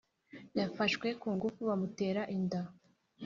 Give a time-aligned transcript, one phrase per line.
[0.59, 2.61] Yafashwe kungufu bamutera inda